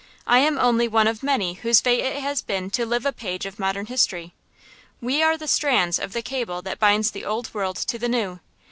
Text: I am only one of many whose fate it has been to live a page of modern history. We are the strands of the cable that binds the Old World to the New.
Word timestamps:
I 0.25 0.39
am 0.39 0.57
only 0.57 0.87
one 0.87 1.05
of 1.07 1.21
many 1.21 1.53
whose 1.53 1.79
fate 1.79 2.03
it 2.03 2.23
has 2.23 2.41
been 2.41 2.71
to 2.71 2.87
live 2.87 3.05
a 3.05 3.11
page 3.13 3.45
of 3.45 3.59
modern 3.59 3.85
history. 3.85 4.33
We 4.99 5.21
are 5.21 5.37
the 5.37 5.47
strands 5.47 5.99
of 5.99 6.13
the 6.13 6.23
cable 6.23 6.63
that 6.63 6.79
binds 6.79 7.11
the 7.11 7.23
Old 7.23 7.53
World 7.53 7.75
to 7.77 7.99
the 7.99 8.09
New. 8.09 8.39